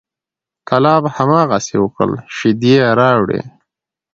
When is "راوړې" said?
2.99-3.41